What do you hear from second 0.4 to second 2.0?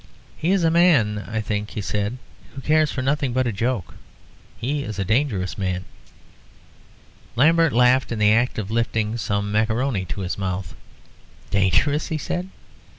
is a man, I think," he